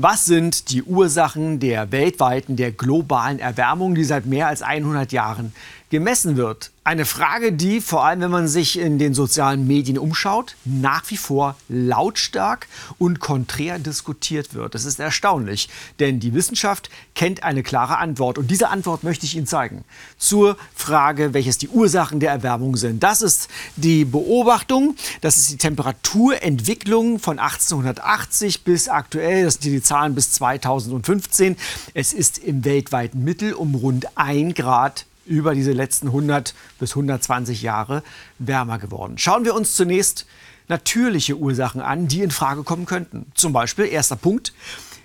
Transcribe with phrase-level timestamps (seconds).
[0.00, 5.52] Was sind die Ursachen der weltweiten, der globalen Erwärmung, die seit mehr als 100 Jahren
[5.90, 6.70] gemessen wird.
[6.84, 11.18] Eine Frage, die vor allem, wenn man sich in den sozialen Medien umschaut, nach wie
[11.18, 12.66] vor lautstark
[12.96, 14.74] und konträr diskutiert wird.
[14.74, 15.68] Das ist erstaunlich,
[16.00, 19.84] denn die Wissenschaft kennt eine klare Antwort und diese Antwort möchte ich Ihnen zeigen.
[20.16, 23.02] Zur Frage, welches die Ursachen der Erwärmung sind.
[23.02, 29.82] Das ist die Beobachtung, das ist die Temperaturentwicklung von 1880 bis aktuell, das sind die
[29.82, 31.56] Zahlen bis 2015.
[31.92, 37.62] Es ist im weltweiten Mittel um rund ein Grad über diese letzten 100 bis 120
[37.62, 38.02] Jahre
[38.38, 39.18] wärmer geworden.
[39.18, 40.26] Schauen wir uns zunächst
[40.68, 43.26] natürliche Ursachen an, die in Frage kommen könnten.
[43.34, 44.52] Zum Beispiel, erster Punkt,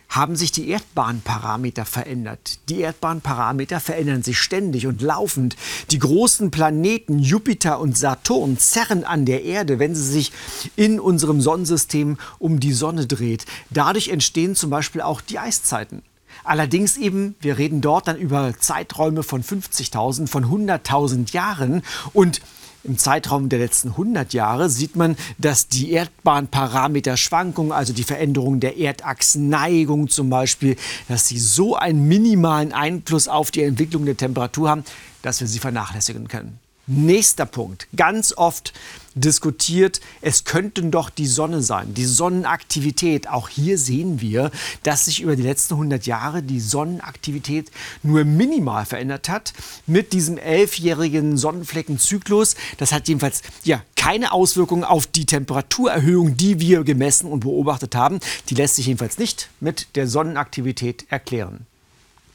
[0.09, 2.59] haben sich die Erdbahnparameter verändert.
[2.69, 5.55] Die Erdbahnparameter verändern sich ständig und laufend.
[5.89, 10.31] Die großen Planeten Jupiter und Saturn zerren an der Erde, wenn sie sich
[10.75, 13.45] in unserem Sonnensystem um die Sonne dreht.
[13.71, 16.03] Dadurch entstehen zum Beispiel auch die Eiszeiten.
[16.43, 22.41] Allerdings eben, wir reden dort dann über Zeiträume von 50.000, von 100.000 Jahren und
[22.83, 28.77] im Zeitraum der letzten 100 Jahre sieht man, dass die Erdbahnparameterschwankungen, also die Veränderung der
[28.77, 30.75] Erdachsneigung zum Beispiel,
[31.07, 34.83] dass sie so einen minimalen Einfluss auf die Entwicklung der Temperatur haben,
[35.21, 36.59] dass wir sie vernachlässigen können.
[36.85, 37.87] Nächster Punkt.
[37.95, 38.73] Ganz oft
[39.15, 43.29] diskutiert, es könnten doch die Sonne sein, die Sonnenaktivität.
[43.29, 44.51] Auch hier sehen wir,
[44.83, 49.53] dass sich über die letzten 100 Jahre die Sonnenaktivität nur minimal verändert hat.
[49.87, 52.55] Mit diesem elfjährigen Sonnenfleckenzyklus.
[52.77, 58.19] Das hat jedenfalls ja, keine Auswirkungen auf die Temperaturerhöhung, die wir gemessen und beobachtet haben.
[58.49, 61.65] Die lässt sich jedenfalls nicht mit der Sonnenaktivität erklären.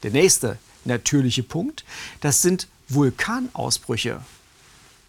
[0.01, 1.83] Der nächste natürliche Punkt,
[2.21, 4.21] das sind Vulkanausbrüche.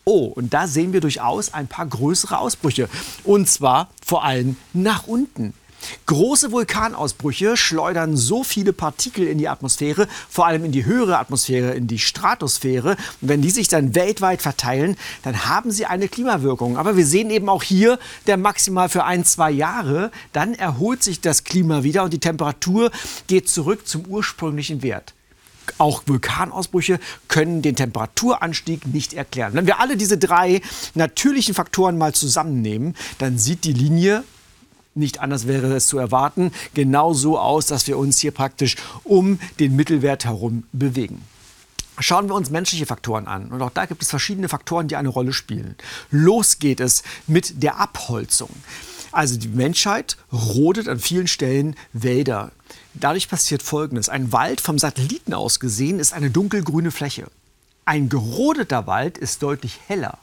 [0.05, 2.89] Oh, und da sehen wir durchaus ein paar größere Ausbrüche.
[3.25, 5.55] Und zwar vor allem nach unten.
[6.06, 11.73] Große Vulkanausbrüche schleudern so viele Partikel in die Atmosphäre, vor allem in die höhere Atmosphäre,
[11.73, 12.97] in die Stratosphäre.
[13.21, 16.77] Und wenn die sich dann weltweit verteilen, dann haben sie eine Klimawirkung.
[16.77, 21.21] Aber wir sehen eben auch hier, der maximal für ein, zwei Jahre, dann erholt sich
[21.21, 22.91] das Klima wieder und die Temperatur
[23.27, 25.15] geht zurück zum ursprünglichen Wert.
[25.78, 29.54] Auch Vulkanausbrüche können den Temperaturanstieg nicht erklären.
[29.54, 30.60] Wenn wir alle diese drei
[30.94, 34.25] natürlichen Faktoren mal zusammennehmen, dann sieht die Linie
[34.94, 39.38] nicht anders wäre es zu erwarten, genau so aus, dass wir uns hier praktisch um
[39.60, 41.22] den Mittelwert herum bewegen.
[42.00, 43.48] Schauen wir uns menschliche Faktoren an.
[43.48, 45.76] Und auch da gibt es verschiedene Faktoren, die eine Rolle spielen.
[46.10, 48.50] Los geht es mit der Abholzung.
[49.12, 52.53] Also die Menschheit rodet an vielen Stellen Wälder.
[52.94, 54.09] Dadurch passiert Folgendes.
[54.09, 57.26] Ein Wald vom Satelliten aus gesehen ist eine dunkelgrüne Fläche.
[57.84, 60.19] Ein gerodeter Wald ist deutlich heller.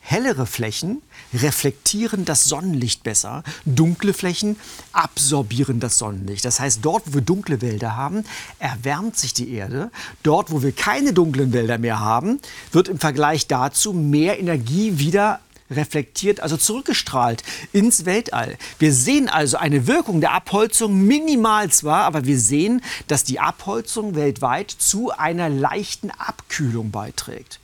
[0.00, 1.02] Hellere Flächen
[1.32, 4.56] reflektieren das Sonnenlicht besser, dunkle Flächen
[4.92, 6.44] absorbieren das Sonnenlicht.
[6.44, 8.24] Das heißt, dort, wo wir dunkle Wälder haben,
[8.58, 9.90] erwärmt sich die Erde.
[10.22, 12.40] Dort, wo wir keine dunklen Wälder mehr haben,
[12.70, 15.40] wird im Vergleich dazu mehr Energie wieder
[15.76, 17.42] reflektiert, also zurückgestrahlt
[17.72, 18.56] ins Weltall.
[18.78, 24.14] Wir sehen also eine Wirkung der Abholzung minimal zwar, aber wir sehen, dass die Abholzung
[24.14, 27.60] weltweit zu einer leichten Abkühlung beiträgt.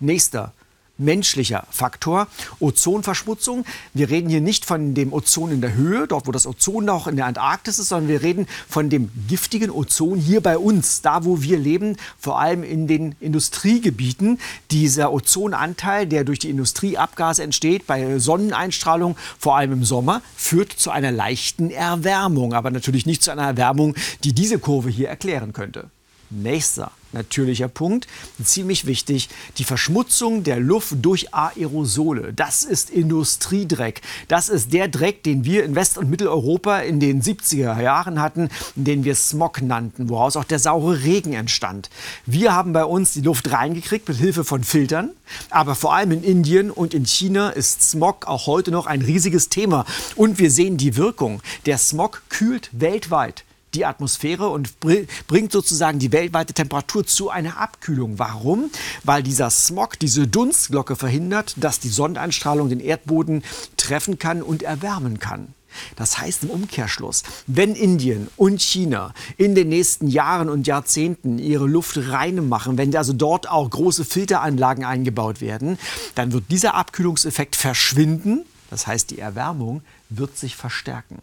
[0.00, 0.52] Nächster
[0.98, 2.28] menschlicher Faktor.
[2.60, 3.64] Ozonverschmutzung.
[3.94, 7.06] Wir reden hier nicht von dem Ozon in der Höhe, dort wo das Ozon noch
[7.06, 11.24] in der Antarktis ist, sondern wir reden von dem giftigen Ozon hier bei uns, da
[11.24, 14.38] wo wir leben, vor allem in den Industriegebieten.
[14.70, 20.90] Dieser Ozonanteil, der durch die Industrieabgase entsteht, bei Sonneneinstrahlung, vor allem im Sommer, führt zu
[20.90, 25.90] einer leichten Erwärmung, aber natürlich nicht zu einer Erwärmung, die diese Kurve hier erklären könnte.
[26.30, 28.06] Nächster natürlicher Punkt,
[28.42, 32.32] ziemlich wichtig, die Verschmutzung der Luft durch Aerosole.
[32.34, 34.02] Das ist Industriedreck.
[34.28, 38.50] Das ist der Dreck, den wir in West- und Mitteleuropa in den 70er Jahren hatten,
[38.74, 41.90] den wir Smog nannten, woraus auch der saure Regen entstand.
[42.26, 45.10] Wir haben bei uns die Luft reingekriegt mit Hilfe von Filtern,
[45.50, 49.48] aber vor allem in Indien und in China ist Smog auch heute noch ein riesiges
[49.48, 49.86] Thema
[50.16, 51.40] und wir sehen die Wirkung.
[51.66, 58.18] Der Smog kühlt weltweit die Atmosphäre und bringt sozusagen die weltweite Temperatur zu einer Abkühlung.
[58.18, 58.70] Warum?
[59.02, 63.42] Weil dieser Smog, diese Dunstglocke verhindert, dass die Sonneneinstrahlung den Erdboden
[63.76, 65.54] treffen kann und erwärmen kann.
[65.96, 71.66] Das heißt im Umkehrschluss, wenn Indien und China in den nächsten Jahren und Jahrzehnten ihre
[71.66, 75.78] Luft rein machen, wenn also dort auch große Filteranlagen eingebaut werden,
[76.14, 78.44] dann wird dieser Abkühlungseffekt verschwinden.
[78.70, 81.18] Das heißt, die Erwärmung wird sich verstärken.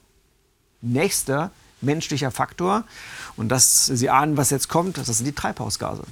[0.82, 1.52] Nächster
[1.82, 2.84] menschlicher Faktor.
[3.38, 6.04] Und das, Sie ahnen, was jetzt kommt, das sind die Treibhausgase.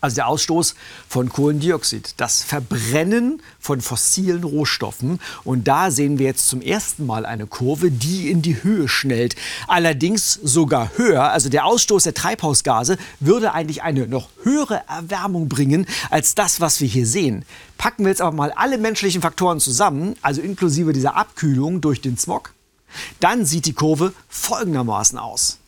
[0.00, 0.76] Also der Ausstoß
[1.08, 5.18] von Kohlendioxid, das Verbrennen von fossilen Rohstoffen.
[5.42, 9.34] Und da sehen wir jetzt zum ersten Mal eine Kurve, die in die Höhe schnellt.
[9.66, 11.32] Allerdings sogar höher.
[11.32, 16.80] Also der Ausstoß der Treibhausgase würde eigentlich eine noch höhere Erwärmung bringen als das, was
[16.80, 17.44] wir hier sehen.
[17.76, 22.16] Packen wir jetzt aber mal alle menschlichen Faktoren zusammen, also inklusive dieser Abkühlung durch den
[22.16, 22.52] Smog,
[23.20, 25.58] dann sieht die Kurve folgendermaßen aus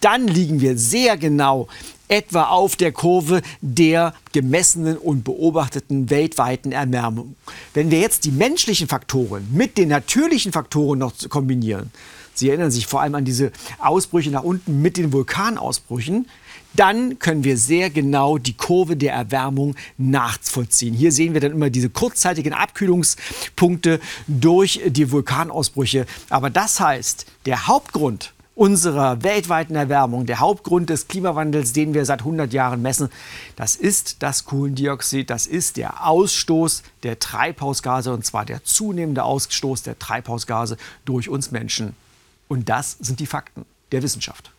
[0.00, 1.68] dann liegen wir sehr genau
[2.08, 7.36] etwa auf der Kurve der gemessenen und beobachteten weltweiten Erwärmung.
[7.74, 11.90] Wenn wir jetzt die menschlichen Faktoren mit den natürlichen Faktoren noch kombinieren,
[12.38, 16.26] Sie erinnern sich vor allem an diese Ausbrüche nach unten mit den Vulkanausbrüchen,
[16.74, 20.94] dann können wir sehr genau die Kurve der Erwärmung nachvollziehen.
[20.94, 26.06] Hier sehen wir dann immer diese kurzzeitigen Abkühlungspunkte durch die Vulkanausbrüche.
[26.30, 32.20] Aber das heißt, der Hauptgrund unserer weltweiten Erwärmung, der Hauptgrund des Klimawandels, den wir seit
[32.20, 33.08] 100 Jahren messen,
[33.54, 39.84] das ist das Kohlendioxid, das ist der Ausstoß der Treibhausgase und zwar der zunehmende Ausstoß
[39.84, 41.94] der Treibhausgase durch uns Menschen.
[42.48, 44.52] Und das sind die Fakten der Wissenschaft.